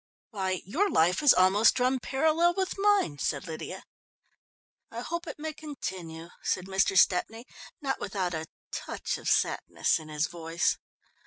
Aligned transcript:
"Why, 0.31 0.63
your 0.65 0.89
life 0.89 1.19
has 1.19 1.31
almost 1.31 1.79
run 1.79 1.99
parallel 1.99 2.55
with 2.55 2.73
mine," 2.75 3.19
said 3.19 3.45
Lydia. 3.45 3.83
"I 4.89 5.01
hope 5.01 5.27
it 5.27 5.37
may 5.37 5.53
continue," 5.53 6.29
said 6.41 6.65
Mr. 6.65 6.97
Stepney 6.97 7.45
not 7.83 7.99
without 7.99 8.33
a 8.33 8.47
touch 8.71 9.19
of 9.19 9.29
sadness 9.29 9.99
in 9.99 10.09
his 10.09 10.25
voice. 10.25 10.79